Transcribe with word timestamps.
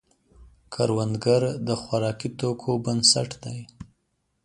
کروندګر 0.73 1.43
د 1.67 1.69
خوراکي 1.81 2.29
توکو 2.39 2.71
بنسټ 2.85 3.29
دی 3.43 3.59